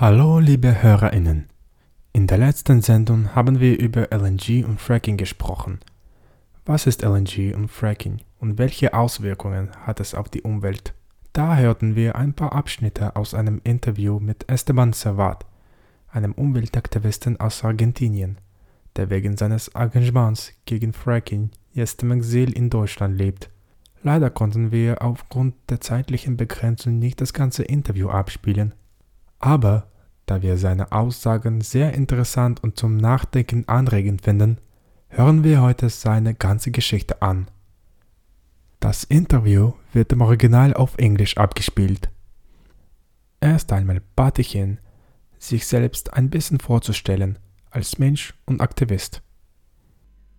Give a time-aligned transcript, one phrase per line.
[0.00, 1.48] Hallo, liebe HörerInnen.
[2.12, 5.80] In der letzten Sendung haben wir über LNG und Fracking gesprochen.
[6.64, 10.94] Was ist LNG und Fracking und welche Auswirkungen hat es auf die Umwelt?
[11.32, 15.44] Da hörten wir ein paar Abschnitte aus einem Interview mit Esteban Servat,
[16.12, 18.38] einem Umweltaktivisten aus Argentinien,
[18.94, 23.50] der wegen seines Engagements gegen Fracking jetzt im Exil in Deutschland lebt.
[24.04, 28.74] Leider konnten wir aufgrund der zeitlichen Begrenzung nicht das ganze Interview abspielen.
[29.38, 29.88] Aber
[30.26, 34.58] da wir seine Aussagen sehr interessant und zum Nachdenken anregend finden,
[35.08, 37.48] hören wir heute seine ganze Geschichte an.
[38.80, 42.10] Das Interview wird im Original auf Englisch abgespielt.
[43.40, 44.78] Erst einmal bat ich ihn,
[45.38, 47.38] sich selbst ein bisschen vorzustellen
[47.70, 49.22] als Mensch und Aktivist.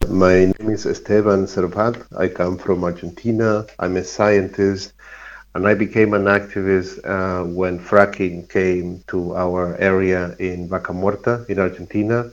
[0.07, 1.97] My name is Esteban Servat.
[2.11, 3.66] I come from Argentina.
[3.77, 4.93] I'm a scientist
[5.55, 11.49] and I became an activist uh, when fracking came to our area in Vaca Muerta
[11.49, 12.31] in Argentina.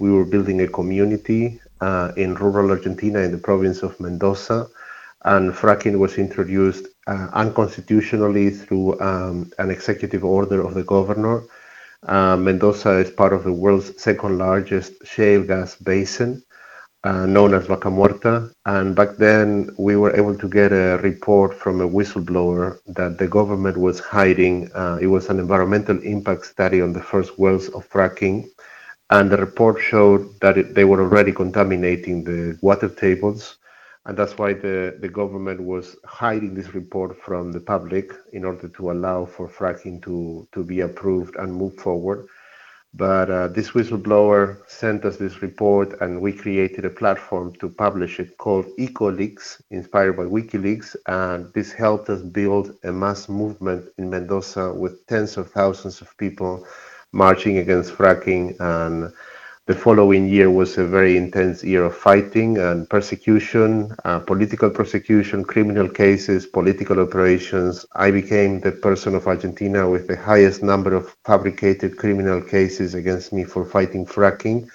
[0.00, 4.68] We were building a community uh, in rural Argentina in the province of Mendoza,
[5.24, 11.44] and fracking was introduced uh, unconstitutionally through um, an executive order of the governor.
[12.02, 16.42] Uh, Mendoza is part of the world's second largest shale gas basin
[17.04, 18.52] uh, known as Vaca Muerta.
[18.64, 23.28] And back then, we were able to get a report from a whistleblower that the
[23.28, 24.70] government was hiding.
[24.74, 28.48] Uh, it was an environmental impact study on the first wells of fracking.
[29.10, 33.58] And the report showed that it, they were already contaminating the water tables.
[34.06, 38.68] And that's why the, the government was hiding this report from the public in order
[38.68, 42.26] to allow for fracking to, to be approved and move forward.
[42.96, 48.18] But uh, this whistleblower sent us this report, and we created a platform to publish
[48.18, 50.96] it called EcoLeaks, inspired by WikiLeaks.
[51.06, 56.16] And this helped us build a mass movement in Mendoza with tens of thousands of
[56.16, 56.66] people
[57.12, 59.12] marching against fracking and
[59.66, 65.42] the following year was a very intense year of fighting and persecution, uh, political persecution,
[65.44, 67.84] criminal cases, political operations.
[67.96, 73.32] I became the person of Argentina with the highest number of fabricated criminal cases against
[73.32, 74.68] me for fighting fracking.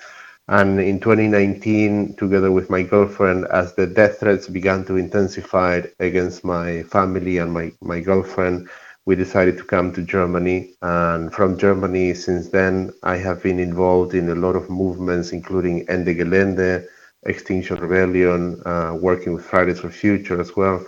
[0.50, 6.44] And in 2019, together with my girlfriend, as the death threats began to intensify against
[6.44, 8.68] my family and my, my girlfriend,
[9.06, 10.76] we decided to come to Germany.
[10.82, 15.88] And from Germany, since then, I have been involved in a lot of movements, including
[15.90, 16.86] Ende Gelände,
[17.24, 20.86] Extinction Rebellion, uh, working with Fridays for Future as well,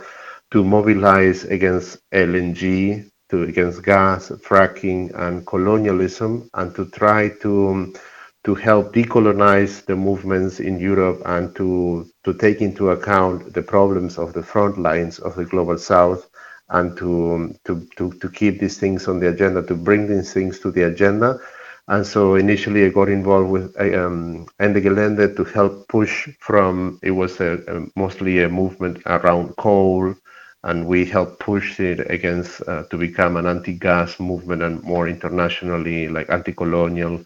[0.51, 7.94] to mobilize against LNG, to against gas, fracking, and colonialism, and to try to um,
[8.44, 14.18] to help decolonize the movements in Europe and to to take into account the problems
[14.18, 16.30] of the front lines of the global South
[16.69, 20.59] and to, to, to, to keep these things on the agenda, to bring these things
[20.59, 21.40] to the agenda.
[21.88, 27.12] And so initially I got involved with um, Ende Gelände to help push from, it
[27.12, 30.16] was a, a, mostly a movement around coal,
[30.63, 36.07] and we helped push it against uh, to become an anti-gas movement and more internationally
[36.07, 37.22] like anti-colonial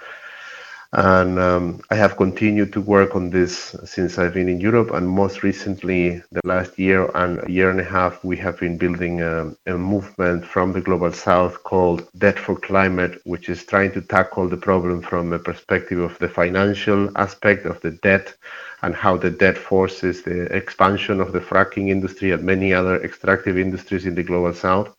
[0.93, 4.91] and um, I have continued to work on this since I've been in Europe.
[4.91, 8.77] And most recently, the last year and a year and a half, we have been
[8.77, 13.91] building a, a movement from the global south called Debt for Climate, which is trying
[13.93, 18.33] to tackle the problem from a perspective of the financial aspect of the debt
[18.81, 23.57] and how the debt forces the expansion of the fracking industry and many other extractive
[23.57, 24.95] industries in the global south.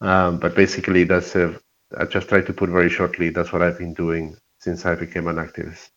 [0.00, 1.60] Um, but basically, that's a,
[1.98, 5.30] I just try to put very shortly, that's what I've been doing since I became
[5.30, 5.92] an activist.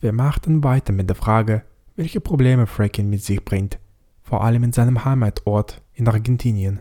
[0.00, 1.62] Wir machten weiter mit der Frage,
[1.96, 3.78] welche Probleme Fracking mit sich bringt,
[4.22, 6.80] vor allem in seinem Heimatort in Argentinien.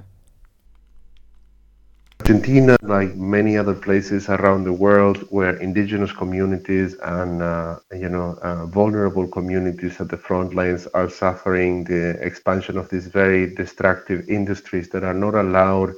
[2.19, 8.37] Argentina, like many other places around the world, where indigenous communities and uh, you know
[8.41, 14.29] uh, vulnerable communities at the front lines are suffering the expansion of these very destructive
[14.29, 15.93] industries that are not allowed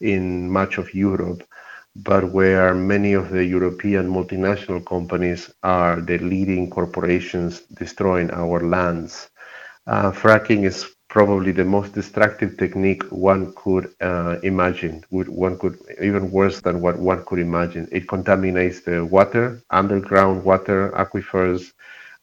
[0.00, 1.42] in much of Europe
[1.96, 9.30] but where many of the European multinational companies are the leading corporations destroying our lands.
[9.86, 15.04] Uh, fracking is probably the most destructive technique one could uh, imagine.
[15.10, 17.88] One could even worse than what one could imagine.
[17.90, 21.72] It contaminates the water, underground water aquifers.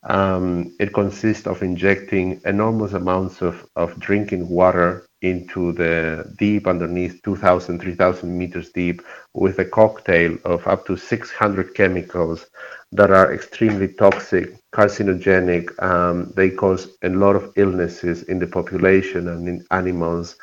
[0.04, 7.22] Um, it consists of injecting enormous amounts of, of drinking water into the deep underneath
[7.24, 9.02] 2,000, 3,000 meters deep
[9.34, 12.46] with a cocktail of up to 600 chemicals
[12.92, 15.72] that are extremely toxic, carcinogenic.
[15.84, 20.38] Um, they cause a lot of illnesses in the population and in animals.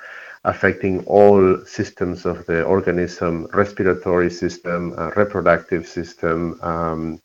[0.44, 7.20] affecting all systems of the organism, respiratory system, uh, reproductive system, um,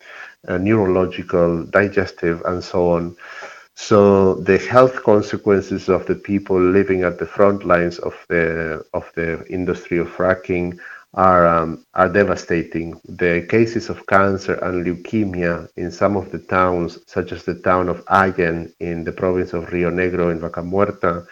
[0.47, 3.15] uh, neurological, digestive, and so on.
[3.81, 9.09] So the health consequences of the people living at the front lines of the of
[9.15, 10.77] the industry of fracking
[11.13, 12.99] are um, are devastating.
[13.07, 17.87] The cases of cancer and leukemia in some of the towns, such as the town
[17.89, 21.25] of Allen in the province of Rio Negro in Vaca Muerta,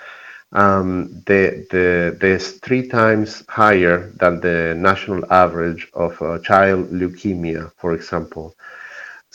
[0.53, 7.71] um, the, the, there's three times higher than the national average of uh, child leukemia,
[7.77, 8.55] for example.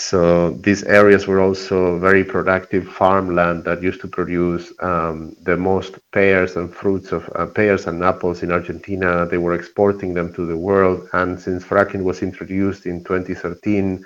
[0.02, 5.92] So these areas were also very productive farmland that used to produce um, the most
[6.10, 9.26] pears and fruits of uh, pears and apples in Argentina.
[9.26, 14.04] They were exporting them to the world, and since fracking was introduced in 2013,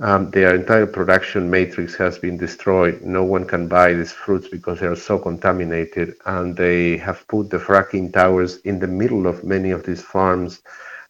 [0.00, 3.00] um, their entire production matrix has been destroyed.
[3.02, 7.50] No one can buy these fruits because they are so contaminated, and they have put
[7.50, 10.60] the fracking towers in the middle of many of these farms,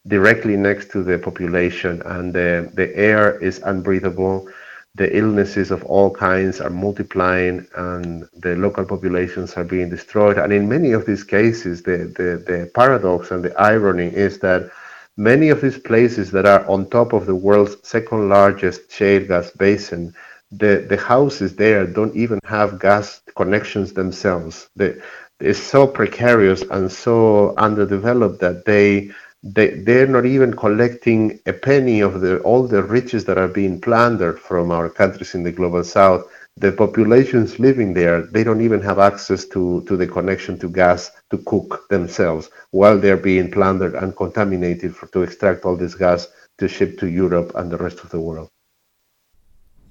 [0.08, 4.48] directly next to the population, and the, the air is unbreathable.
[4.94, 10.38] The illnesses of all kinds are multiplying, and the local populations are being destroyed.
[10.38, 14.70] And in many of these cases, the, the, the paradox and the irony is that
[15.18, 19.50] Many of these places that are on top of the world's second largest shale gas
[19.50, 20.14] basin,
[20.52, 24.68] the, the houses there don't even have gas connections themselves.
[24.76, 24.96] They,
[25.40, 29.10] it's so precarious and so underdeveloped that they
[29.54, 33.80] they they're not even collecting a penny of the all the riches that are being
[33.80, 36.24] plundered from our countries in the global south
[36.58, 41.12] the populations living there, they don't even have access to, to the connection to gas
[41.30, 46.28] to cook themselves while they're being plundered and contaminated for, to extract all this gas
[46.58, 48.48] to ship to Europe and the rest of the world.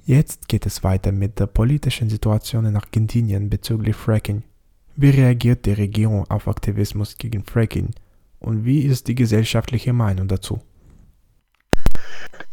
[0.07, 4.43] Jetzt geht es weiter mit der politischen Situation in Argentinien bezüglich Fracking.
[4.95, 7.89] Wie reagiert die Regierung auf Aktivismus gegen Fracking
[8.45, 10.61] und wie ist die gesellschaftliche Meinung dazu?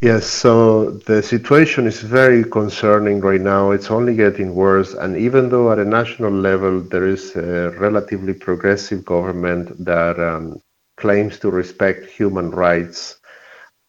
[0.01, 3.73] Yes, so the situation is very concerning right now.
[3.73, 4.95] It's only getting worse.
[4.95, 10.61] And even though at a national level there is a relatively progressive government that um,
[10.97, 13.21] claims to respect human rights,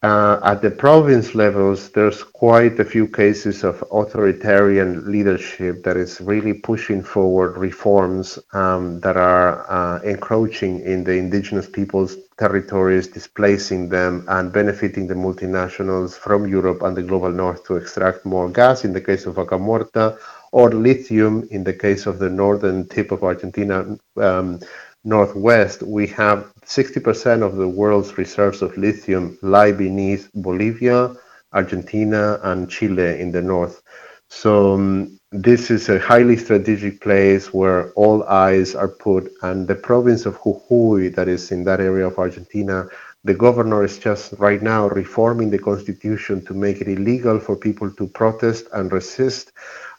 [0.04, 6.52] at the province levels, there's quite a few cases of authoritarian leadership that is really
[6.52, 14.24] pushing forward reforms um, that are uh, encroaching in the indigenous peoples' territories, displacing them,
[14.28, 18.92] and benefiting the multinationals from Europe and the global north to extract more gas in
[18.92, 20.18] the case of Vaca Muerta,
[20.52, 23.96] or lithium in the case of the northern tip of Argentina.
[24.16, 24.60] Um,
[25.04, 31.14] northwest, we have 60% of the world's reserves of lithium lie beneath Bolivia,
[31.52, 33.82] Argentina, and Chile in the north.
[34.28, 39.74] So um, this is a highly strategic place where all eyes are put, and the
[39.74, 42.88] province of Jujuy, that is in that area of Argentina,
[43.24, 47.90] the governor is just right now reforming the constitution to make it illegal for people
[47.90, 49.52] to protest and resist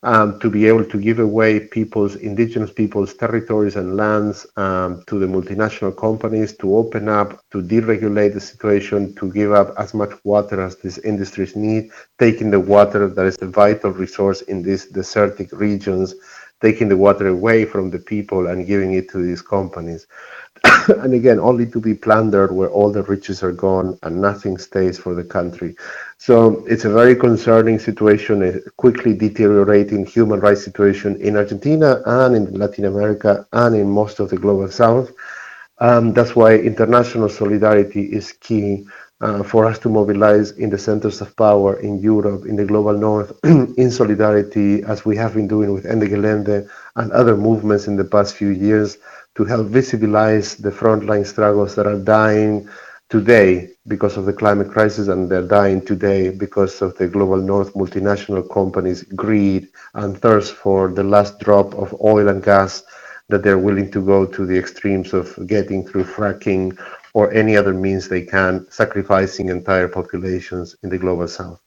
[0.06, 5.18] um, to be able to give away people's indigenous people's territories and lands um, to
[5.18, 10.12] the multinational companies to open up to deregulate the situation to give up as much
[10.24, 14.86] water as these industries need taking the water that is a vital resource in these
[14.86, 16.14] desertic regions
[16.62, 20.08] taking the water away from the people and giving it to these companies
[20.88, 24.98] and again, only to be plundered where all the riches are gone and nothing stays
[24.98, 25.76] for the country.
[26.18, 32.36] So it's a very concerning situation, a quickly deteriorating human rights situation in Argentina and
[32.36, 35.12] in Latin America and in most of the global south.
[35.80, 38.86] Um, that's why international solidarity is key
[39.22, 42.94] uh, for us to mobilize in the centers of power in Europe, in the global
[42.94, 47.96] north, in solidarity, as we have been doing with Ende Gelände and other movements in
[47.96, 48.98] the past few years
[49.36, 52.68] to help visibilize the frontline struggles that are dying
[53.10, 57.74] today because of the climate crisis and they're dying today because of the global north
[57.74, 62.84] multinational companies greed and thirst for the last drop of oil and gas
[63.30, 66.78] that they're willing to go to the extremes of getting through fracking
[67.14, 71.60] or any other means they can sacrificing entire populations in the global south.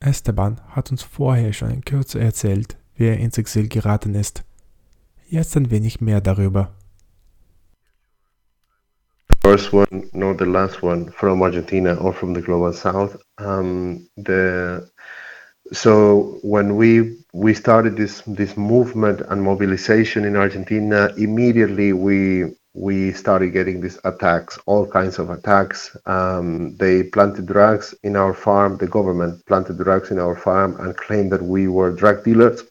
[0.00, 4.45] Esteban hat uns vorher schon in Kürze erzählt, wie er ins Exil geraten ist
[5.28, 6.70] Jetzt ein wenig mehr darüber.
[9.42, 13.16] First one, not the last one, from Argentina or from the global south.
[13.38, 14.88] Um, the
[15.72, 23.12] so when we we started this this movement and mobilization in Argentina, immediately we we
[23.12, 25.96] started getting these attacks, all kinds of attacks.
[26.06, 28.76] Um, they planted drugs in our farm.
[28.76, 32.62] The government planted drugs in our farm and claimed that we were drug dealers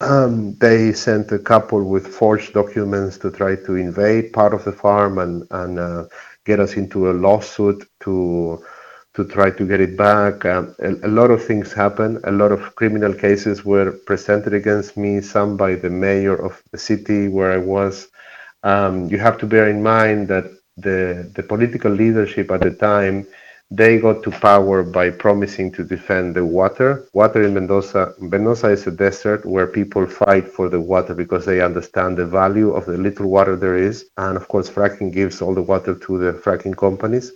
[0.00, 4.72] um, they sent a couple with forged documents to try to invade part of the
[4.72, 6.04] farm and, and uh,
[6.44, 8.62] get us into a lawsuit to
[9.14, 10.44] to try to get it back.
[10.44, 12.20] Um, a, a, lot of things happened.
[12.24, 16.76] A lot of criminal cases were presented against me, some by the mayor of the
[16.76, 18.08] city where I was.
[18.62, 20.44] Um, you have to bear in mind that
[20.76, 23.26] the, the political leadership at the time,
[23.70, 27.08] they got to power by promising to defend the water.
[27.12, 31.60] Water in Mendoza, Mendoza is a desert where people fight for the water because they
[31.60, 34.06] understand the value of the little water there is.
[34.18, 37.32] And of course, fracking gives all the water to the fracking companies.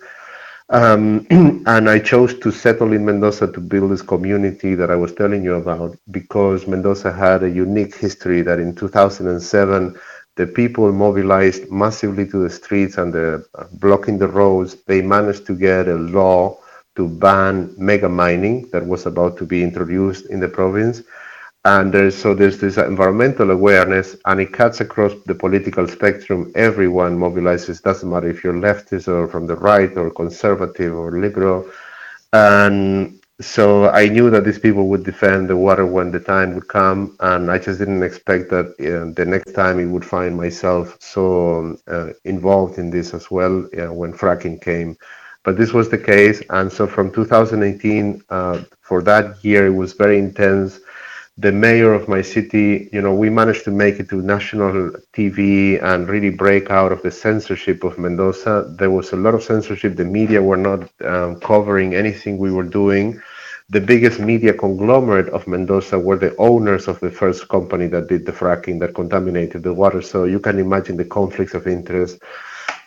[0.69, 1.27] Um,
[1.67, 5.43] and I chose to settle in Mendoza to build this community that I was telling
[5.43, 9.99] you about because Mendoza had a unique history that in 2007
[10.37, 13.45] the people mobilized massively to the streets and the,
[13.75, 14.77] blocking the roads.
[14.87, 16.59] They managed to get a law
[16.97, 21.03] to ban mega mining that was about to be introduced in the province
[21.65, 27.19] and there's so there's this environmental awareness and it cuts across the political spectrum everyone
[27.19, 31.69] mobilizes doesn't matter if you're leftist or from the right or conservative or liberal
[32.33, 36.69] and so i knew that these people would defend the water when the time would
[36.69, 40.97] come and i just didn't expect that uh, the next time it would find myself
[41.01, 44.97] so uh, involved in this as well when fracking came.
[45.43, 49.95] But this was the case and so from 2018 uh, for that year it was
[49.95, 50.81] very intense
[51.41, 55.83] the mayor of my city, you know, we managed to make it to national TV
[55.83, 58.75] and really break out of the censorship of Mendoza.
[58.79, 59.97] There was a lot of censorship.
[59.97, 63.21] The media were not um, covering anything we were doing.
[63.71, 68.27] The biggest media conglomerate of Mendoza were the owners of the first company that did
[68.27, 70.03] the fracking that contaminated the water.
[70.03, 72.19] So you can imagine the conflicts of interest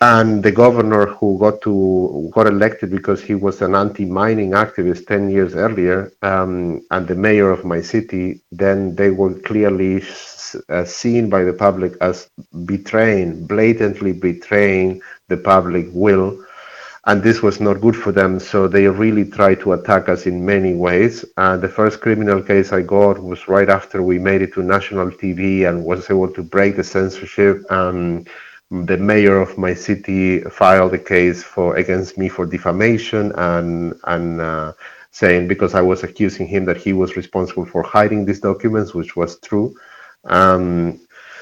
[0.03, 5.29] and the governor who got to got elected because he was an anti-mining activist 10
[5.29, 10.03] years earlier um, and the mayor of my city then they were clearly
[10.69, 12.27] uh, seen by the public as
[12.65, 16.29] betraying blatantly betraying the public will.
[17.05, 20.45] And this was not good for them so they really tried to attack us in
[20.45, 21.25] many ways.
[21.37, 25.09] And the first criminal case i got was right after we made it to national
[25.11, 27.55] tv and was able to break the censorship.
[27.71, 28.25] Um,
[28.81, 34.41] the mayor of my city filed a case for against me for defamation and and
[34.41, 34.73] uh,
[35.11, 39.15] saying because I was accusing him that he was responsible for hiding these documents, which
[39.15, 39.75] was true.
[40.25, 40.99] Um,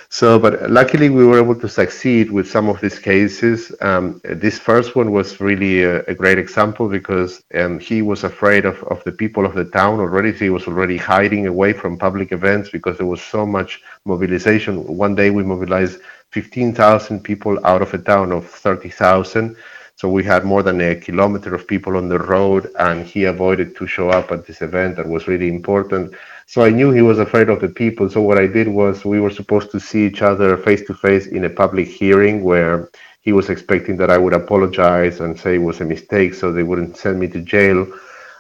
[0.09, 3.71] so, but luckily we were able to succeed with some of these cases.
[3.79, 8.65] Um, this first one was really a, a great example because um, he was afraid
[8.65, 10.33] of, of the people of the town already.
[10.33, 14.85] He was already hiding away from public events because there was so much mobilization.
[14.85, 19.55] One day we mobilized 15,000 people out of a town of 30,000.
[19.95, 23.75] So we had more than a kilometer of people on the road, and he avoided
[23.75, 26.15] to show up at this event that was really important.
[26.47, 28.09] So I knew he was afraid of the people.
[28.09, 31.27] So what I did was we were supposed to see each other face to face
[31.27, 32.89] in a public hearing where
[33.21, 36.63] he was expecting that I would apologize and say it was a mistake so they
[36.63, 37.87] wouldn't send me to jail.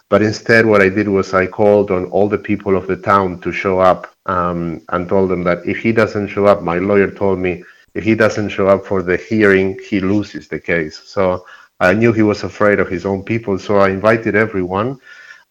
[0.09, 3.39] But instead, what I did was I called on all the people of the town
[3.41, 7.11] to show up um, and told them that if he doesn't show up, my lawyer
[7.11, 10.97] told me if he doesn't show up for the hearing, he loses the case.
[11.05, 11.45] So
[11.79, 13.57] I knew he was afraid of his own people.
[13.59, 14.99] So I invited everyone.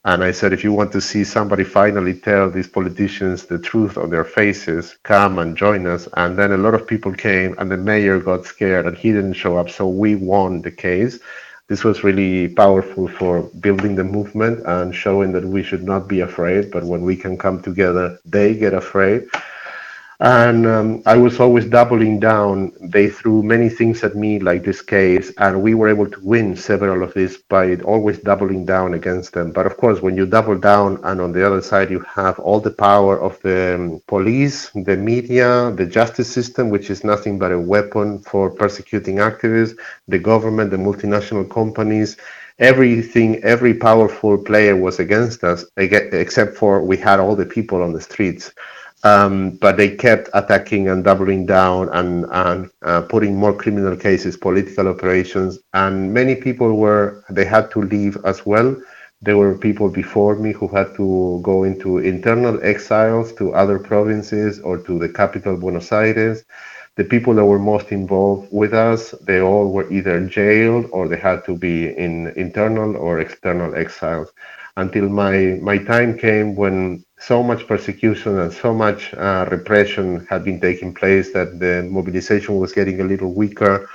[0.07, 3.99] And I said, if you want to see somebody finally tell these politicians the truth
[3.99, 6.09] on their faces, come and join us.
[6.17, 9.35] And then a lot of people came, and the mayor got scared and he didn't
[9.35, 9.69] show up.
[9.69, 11.19] So we won the case.
[11.69, 16.21] This was really powerful for building the movement and showing that we should not be
[16.21, 19.29] afraid, but when we can come together, they get afraid.
[20.21, 22.73] And um, I was always doubling down.
[22.81, 26.57] They threw many things at me, like this case, and we were able to win
[26.57, 29.53] several of these by always doubling down against them.
[29.53, 32.61] But of course, when you double down, and on the other side, you have all
[32.61, 37.53] the power of the um, police, the media, the justice system, which is nothing but
[37.53, 39.77] a weapon for persecuting activists,
[40.09, 42.17] the government, the multinational companies,
[42.59, 47.93] everything, every powerful player was against us, except for we had all the people on
[47.93, 48.53] the streets.
[49.02, 54.37] Um, but they kept attacking and doubling down and, and uh, putting more criminal cases,
[54.37, 58.76] political operations, and many people were they had to leave as well.
[59.23, 64.61] There were people before me who had to go into internal exiles to other provinces
[64.61, 66.45] or to the capital, Buenos Aires.
[66.97, 71.16] The people that were most involved with us, they all were either jailed or they
[71.16, 74.30] had to be in internal or external exiles
[74.77, 80.45] until my, my time came when so much persecution and so much uh, repression had
[80.45, 83.89] been taking place that the mobilization was getting a little weaker.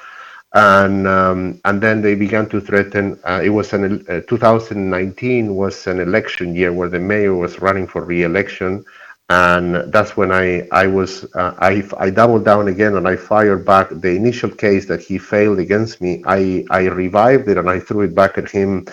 [0.54, 3.20] And um, and then they began to threaten.
[3.26, 7.88] Uh, it was an uh, 2019 was an election year where the mayor was running
[7.88, 8.86] for re-election,
[9.30, 13.66] and that's when I I was uh, I I doubled down again and I fired
[13.66, 16.24] back the initial case that he failed against me.
[16.26, 18.86] I I revived it and I threw it back at him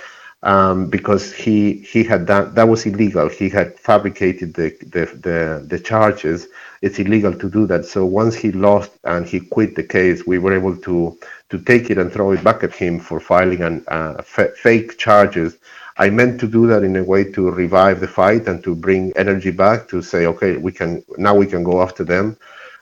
[0.43, 3.29] um, because he he had done that was illegal.
[3.29, 6.49] He had fabricated the, the the the charges.
[6.83, 7.85] It's illegal to do that.
[7.87, 11.19] So once he lost and he quit the case, we were able to
[11.51, 14.99] to take it and throw it back at him for filing an uh, f- fake
[14.99, 15.59] charges
[15.99, 19.13] I meant to do that in a way to revive the fight and to bring
[19.17, 22.37] energy back to say, okay, we can now we can go after them.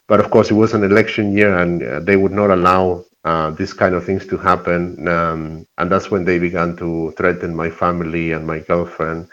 [0.07, 3.51] But of course, it was an election year, and uh, they would not allow uh,
[3.51, 5.07] these kind of things to happen.
[5.09, 9.29] Um, and that's when they began to threaten my family and my girlfriend.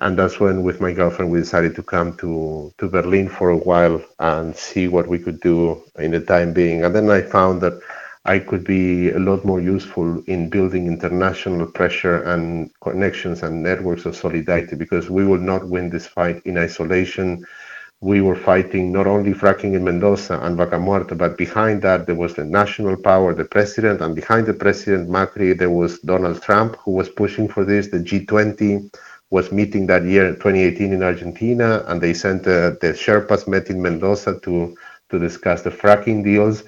[0.00, 3.56] And that's when, with my girlfriend, we decided to come to to Berlin for a
[3.56, 6.84] while and see what we could do in the time being.
[6.84, 7.74] And then I found that
[8.24, 14.04] I could be a lot more useful in building international pressure and connections and networks
[14.06, 17.44] of solidarity because we will not win this fight in isolation.
[18.04, 22.14] We were fighting not only fracking in Mendoza and Vaca Muerta, but behind that there
[22.14, 26.76] was the national power, the president, and behind the president Macri there was Donald Trump
[26.84, 27.88] who was pushing for this.
[27.88, 28.94] The G20
[29.30, 33.80] was meeting that year, 2018, in Argentina, and they sent uh, the Sherpas met in
[33.80, 34.76] Mendoza to
[35.08, 36.62] to discuss the fracking deals.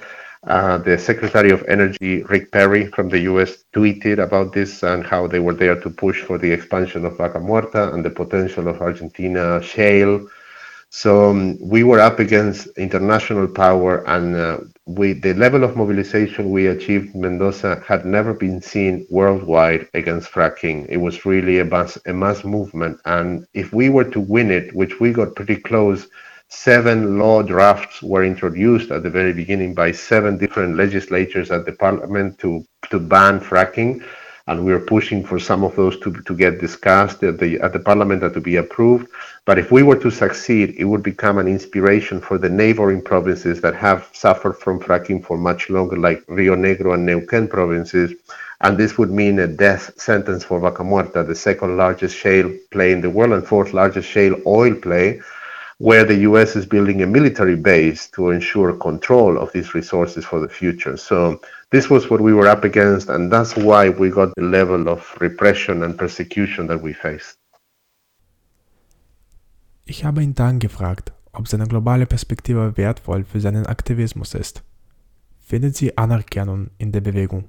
[0.47, 5.27] Uh, the Secretary of Energy, Rick Perry from the US, tweeted about this and how
[5.27, 8.81] they were there to push for the expansion of Vaca Muerta and the potential of
[8.81, 10.27] Argentina shale.
[10.97, 16.51] So um, we were up against international power, and uh, we, the level of mobilization
[16.51, 20.87] we achieved Mendoza had never been seen worldwide against fracking.
[20.89, 24.75] It was really a mass, a mass movement, and if we were to win it,
[24.75, 26.09] which we got pretty close
[26.49, 31.73] seven law drafts were introduced at the very beginning by seven different legislatures at the
[31.73, 34.03] parliament to, to ban fracking.
[34.49, 37.73] And we are pushing for some of those to, to get discussed at the, at
[37.73, 39.09] the parliament and to be approved.
[39.45, 43.61] But if we were to succeed, it would become an inspiration for the neighboring provinces
[43.63, 48.13] that have suffered from fracking for much longer, like Rio Negro and Neuquén provinces.
[48.61, 52.93] And this would mean a death sentence for Vaca Muerta, the second largest shale play
[52.93, 55.21] in the world and fourth largest shale oil play
[55.79, 60.41] where the US is building a military base to ensure control of these resources for
[60.41, 60.97] the future.
[60.97, 64.89] So this was what we were up against, and that's why we got the level
[64.89, 67.39] of repression and persecution that we faced.
[69.85, 74.63] Ich habe ihn dann gefragt, ob seine globale Perspektive wertvoll für seinen Aktivismus ist.
[75.39, 77.45] Findet sie Anerkennung in der Bewegung?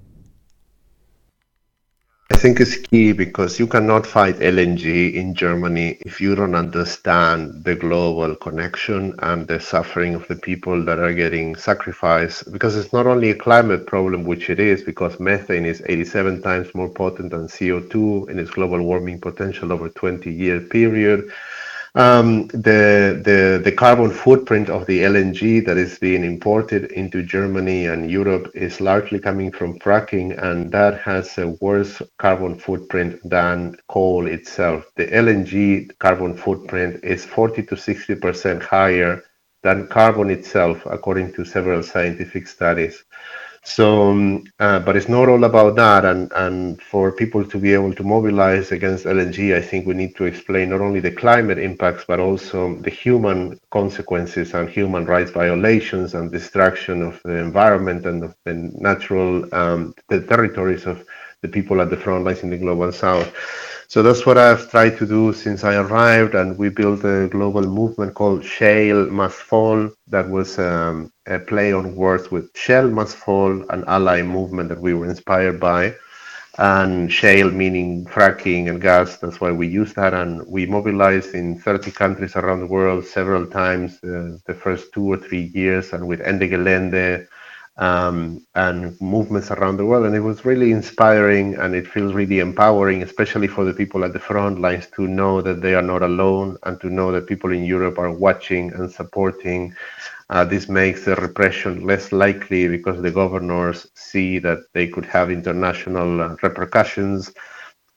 [2.37, 7.63] I think it's key because you cannot fight LNG in Germany if you don't understand
[7.63, 12.51] the global connection and the suffering of the people that are getting sacrificed.
[12.51, 16.75] Because it's not only a climate problem, which it is, because methane is 87 times
[16.75, 21.31] more potent than CO2 in its global warming potential over 20 year period.
[21.97, 27.87] Um, the, the, the carbon footprint of the LNG that is being imported into Germany
[27.87, 33.77] and Europe is largely coming from fracking, and that has a worse carbon footprint than
[33.87, 34.85] coal itself.
[34.95, 39.23] The LNG carbon footprint is 40 to 60% higher
[39.63, 43.03] than carbon itself, according to several scientific studies.
[43.67, 46.05] So, um, uh, but it's not all about that.
[46.05, 50.15] And, and for people to be able to mobilize against LNG, I think we need
[50.15, 55.31] to explain not only the climate impacts, but also the human consequences and human rights
[55.31, 61.05] violations and destruction of the environment and of the natural um, the territories of
[61.41, 63.33] the people at the front lines in the global south.
[63.89, 67.61] So that's what I've tried to do since I arrived, and we built a global
[67.61, 69.89] movement called Shale Must Fall.
[70.07, 74.81] That was um, a play on words with Shell Must Fall, an ally movement that
[74.81, 75.95] we were inspired by,
[76.57, 79.17] and shale meaning fracking and gas.
[79.17, 83.47] That's why we use that, and we mobilized in 30 countries around the world several
[83.47, 87.27] times uh, the first two or three years, and with Ende Gelände
[87.77, 90.05] um, and movements around the world.
[90.05, 94.13] And it was really inspiring and it feels really empowering, especially for the people at
[94.13, 97.51] the front lines to know that they are not alone and to know that people
[97.51, 99.73] in Europe are watching and supporting.
[100.29, 105.31] Uh, this makes the repression less likely because the governors see that they could have
[105.31, 107.31] international uh, repercussions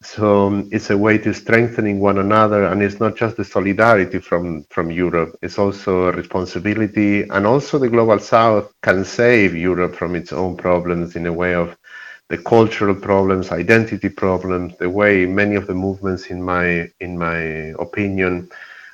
[0.02, 4.18] so um, it's a way to strengthening one another, and it's not just the solidarity
[4.18, 5.36] from from Europe.
[5.42, 10.56] It's also a responsibility, and also the global South can save Europe from its own
[10.56, 11.76] problems in a way of
[12.28, 17.38] the cultural problems, identity problems, the way many of the movements, in my in my
[17.78, 18.48] opinion,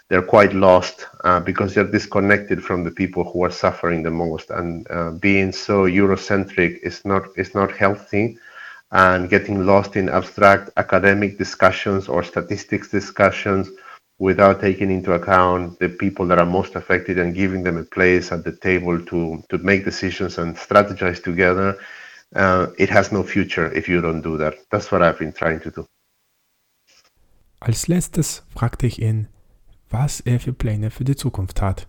[0.09, 4.51] they're quite lost uh, because they're disconnected from the people who are suffering the most,
[4.51, 8.39] and uh, being so Eurocentric is not is not healthy
[8.93, 13.71] and getting lost in abstract academic discussions or statistics discussions
[14.19, 18.33] without taking into account the people that are most affected and giving them a place
[18.33, 21.77] at the table to, to make decisions and strategize together,
[22.35, 24.55] uh, it has no future if you don't do that.
[24.71, 25.87] That's what I've been trying to do.
[27.59, 29.29] Als letztes fragte ich ihn,
[29.91, 31.89] was er für Pläne für die Zukunft hat.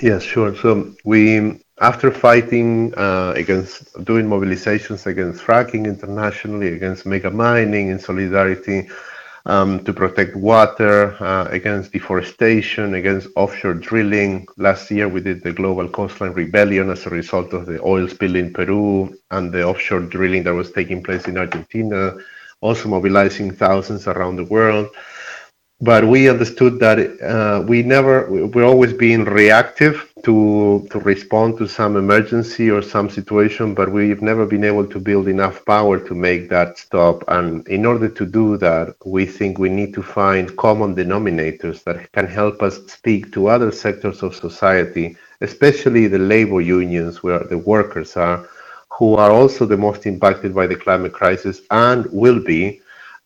[0.00, 0.54] Yes, sure.
[0.54, 7.98] So we, after fighting uh, against, doing mobilizations against fracking internationally, against mega mining in
[7.98, 8.88] solidarity,
[9.46, 14.46] um, to protect water, uh, against deforestation, against offshore drilling.
[14.56, 18.36] Last year, we did the Global Coastline Rebellion as a result of the oil spill
[18.36, 22.14] in Peru and the offshore drilling that was taking place in Argentina,
[22.60, 24.88] also mobilizing thousands around the world
[25.80, 31.66] but we understood that uh, we never we're always being reactive to to respond to
[31.66, 36.14] some emergency or some situation but we've never been able to build enough power to
[36.14, 37.24] make that stop.
[37.28, 42.10] And in order to do that we think we need to find common denominators that
[42.12, 47.58] can help us speak to other sectors of society especially the labor unions where the
[47.58, 48.48] workers are
[48.88, 52.80] who are also the most impacted by the climate crisis and will be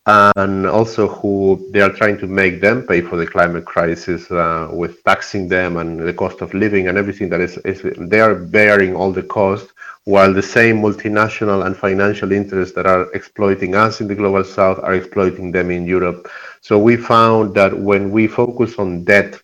[0.08, 4.68] and also who they are trying to make them pay for the climate crisis uh,
[4.72, 8.34] with taxing them and the cost of living and everything that is, is they are
[8.34, 9.68] bearing all the cost
[10.04, 14.78] while the same multinational and financial interests that are exploiting us in the global south
[14.78, 16.26] are exploiting them in Europe.
[16.62, 19.38] So we found that when we focus on debt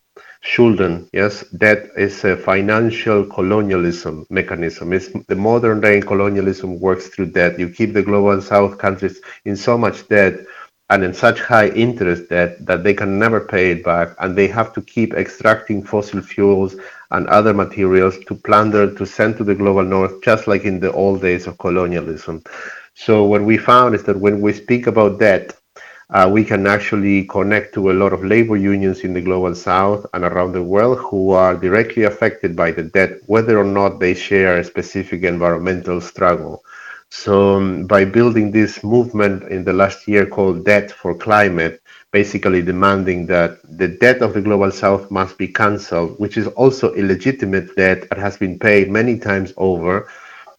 [0.44, 4.92] Schulden, yes, debt is a financial colonialism mechanism.
[4.92, 7.58] It's the modern day colonialism works through debt.
[7.58, 10.34] You keep the global south countries in so much debt
[10.90, 14.46] and in such high interest debt that they can never pay it back and they
[14.46, 16.76] have to keep extracting fossil fuels
[17.10, 20.92] and other materials to plunder to send to the global north just like in the
[20.92, 22.42] old days of colonialism
[22.94, 25.56] so what we found is that when we speak about debt
[26.10, 30.06] uh, we can actually connect to a lot of labor unions in the global south
[30.12, 34.14] and around the world who are directly affected by the debt, whether or not they
[34.14, 36.62] share a specific environmental struggle.
[37.10, 42.60] So, um, by building this movement in the last year called Debt for Climate, basically
[42.60, 47.74] demanding that the debt of the global south must be cancelled, which is also illegitimate
[47.76, 50.08] debt that has been paid many times over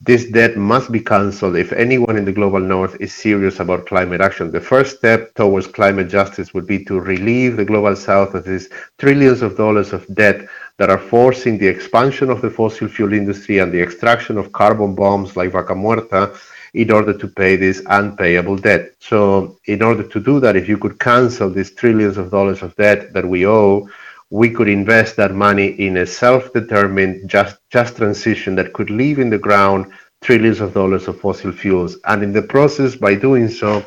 [0.02, 4.22] this debt must be cancelled if anyone in the global north is serious about climate
[4.22, 4.52] action.
[4.52, 8.70] The first step towards climate justice would be to relieve the global south of these
[8.98, 13.60] trillions of dollars of debt that are forcing the expansion of the fossil fuel industry
[13.60, 16.36] and the extraction of carbon bombs like Vaca Muerta
[16.74, 18.94] in order to pay this unpayable debt.
[19.00, 22.76] So, in order to do that, if you could cancel these trillions of dollars of
[22.76, 23.88] debt that we owe,
[24.30, 29.30] we could invest that money in a self-determined just just transition that could leave in
[29.30, 31.98] the ground trillions of dollars of fossil fuels.
[32.06, 33.86] And in the process by doing so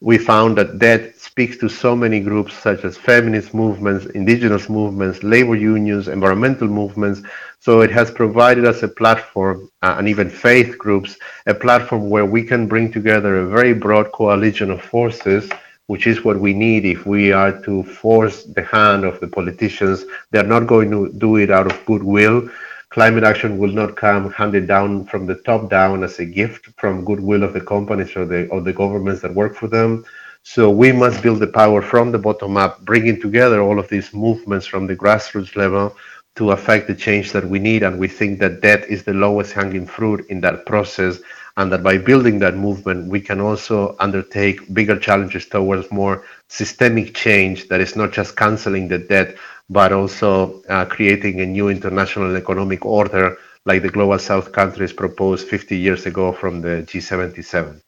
[0.00, 5.22] we found that that speaks to so many groups such as feminist movements indigenous movements
[5.22, 7.22] labor unions environmental movements.
[7.60, 12.26] So it has provided us a platform uh, and even faith groups a platform where
[12.26, 15.50] we can bring together a very broad coalition of forces
[15.88, 20.04] which is what we need if we are to force the hand of the politicians.
[20.30, 22.48] They're not going to do it out of goodwill.
[22.90, 27.04] Climate action will not come handed down from the top down as a gift from
[27.04, 30.04] goodwill of the companies or the or the governments that work for them.
[30.42, 34.12] So we must build the power from the bottom up, bringing together all of these
[34.14, 35.96] movements from the grassroots level
[36.36, 37.82] to affect the change that we need.
[37.82, 41.20] And we think that that is the lowest hanging fruit in that process
[41.58, 47.14] and that by building that movement, we can also undertake bigger challenges towards more systemic
[47.14, 49.36] change that is not just canceling the debt,
[49.68, 55.48] but also uh, creating a new international economic order like the Global South countries proposed
[55.48, 57.80] 50 years ago from the G77.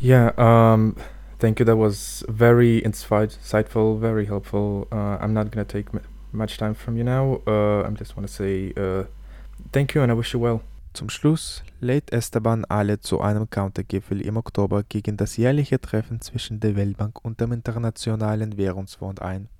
[0.00, 0.96] Yeah, um,
[1.38, 1.66] thank you.
[1.66, 4.88] That was very insightful, very helpful.
[4.90, 5.88] Uh, I'm not going to take
[6.32, 7.42] much time from you now.
[7.46, 9.04] Uh, I just want to say uh,
[9.72, 10.62] thank you and I wish you well.
[10.96, 16.58] Zum Schluss lädt Esteban alle zu einem Countergipfel im Oktober gegen das jährliche Treffen zwischen
[16.58, 19.50] der Weltbank und dem Internationalen Währungsfonds ein,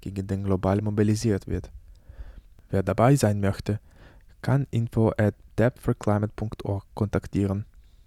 [0.00, 1.70] gegen den global mobilisiert wird.
[2.70, 3.80] Wer dabei sein möchte,
[4.40, 7.66] kann info at debtforclimate.org kontaktieren.